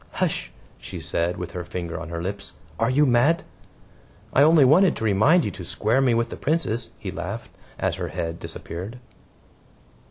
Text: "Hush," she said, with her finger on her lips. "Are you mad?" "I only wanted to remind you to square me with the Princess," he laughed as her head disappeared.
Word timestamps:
"Hush," 0.13 0.51
she 0.79 0.99
said, 0.99 1.37
with 1.37 1.51
her 1.51 1.63
finger 1.63 1.99
on 1.99 2.09
her 2.09 2.23
lips. 2.23 2.53
"Are 2.79 2.89
you 2.89 3.05
mad?" 3.05 3.43
"I 4.33 4.41
only 4.41 4.65
wanted 4.65 4.95
to 4.95 5.03
remind 5.03 5.45
you 5.45 5.51
to 5.51 5.63
square 5.63 6.01
me 6.01 6.15
with 6.15 6.31
the 6.31 6.37
Princess," 6.37 6.89
he 6.97 7.11
laughed 7.11 7.51
as 7.77 7.97
her 7.97 8.07
head 8.07 8.39
disappeared. 8.39 8.97